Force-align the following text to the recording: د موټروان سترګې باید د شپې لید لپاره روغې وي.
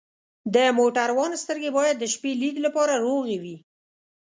د 0.55 0.57
موټروان 0.77 1.31
سترګې 1.43 1.69
باید 1.77 1.95
د 1.99 2.03
شپې 2.13 2.31
لید 2.41 2.55
لپاره 2.65 2.93
روغې 3.05 3.37
وي. 3.43 3.55